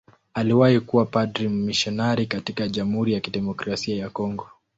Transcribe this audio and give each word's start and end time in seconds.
Aliwahi 0.33 0.79
kuwa 0.79 1.05
padri 1.05 1.47
mmisionari 1.49 2.25
katika 2.25 2.67
Jamhuri 2.67 3.13
ya 3.13 3.19
Kidemokrasia 3.19 3.97
ya 3.97 4.09
Kongo. 4.09 4.47